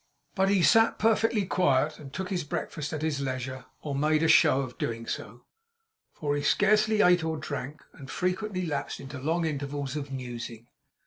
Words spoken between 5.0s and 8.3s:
so, for he scarcely ate or drank, and